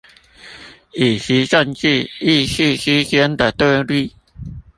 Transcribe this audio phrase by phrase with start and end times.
[0.93, 4.15] 以及政治意識之間的對立